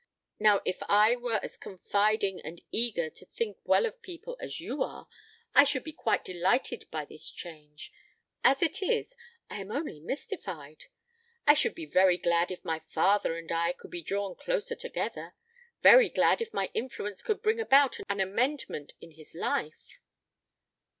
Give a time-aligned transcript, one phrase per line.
[0.39, 4.81] Now, if I were as confiding and eager to think well of people as you
[4.81, 5.07] are,
[5.53, 7.91] I should be quite delighted by this change.
[8.43, 9.15] As it is,
[9.51, 10.85] I am only mystified.
[11.45, 15.35] I should be very glad if my father and I could be drawn closer together;
[15.83, 19.99] very glad if my influence could bring about an amendment in his life."